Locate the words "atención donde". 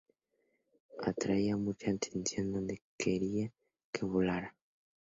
1.91-2.81